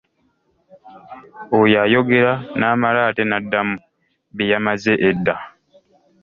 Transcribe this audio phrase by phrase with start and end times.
[1.59, 3.75] Oyo ayogera, n'amala ate n'addamu
[4.35, 5.35] bye yamaze edda!